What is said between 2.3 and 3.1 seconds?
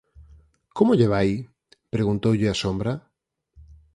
a sombra.